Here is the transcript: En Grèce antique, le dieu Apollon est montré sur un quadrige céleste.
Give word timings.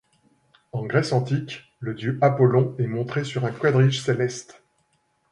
En 0.71 0.83
Grèce 0.83 1.13
antique, 1.13 1.75
le 1.79 1.93
dieu 1.93 2.17
Apollon 2.21 2.75
est 2.79 2.87
montré 2.87 3.23
sur 3.23 3.45
un 3.45 3.51
quadrige 3.51 4.01
céleste. 4.01 4.63